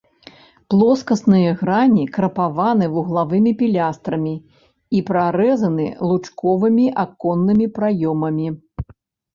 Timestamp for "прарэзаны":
5.11-5.85